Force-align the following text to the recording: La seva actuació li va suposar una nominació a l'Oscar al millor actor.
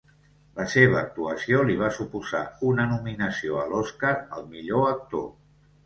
La 0.59 0.63
seva 0.75 0.97
actuació 1.01 1.59
li 1.67 1.77
va 1.83 1.91
suposar 1.99 2.43
una 2.73 2.89
nominació 2.95 3.63
a 3.67 3.71
l'Oscar 3.75 4.19
al 4.31 4.53
millor 4.59 4.93
actor. 4.99 5.33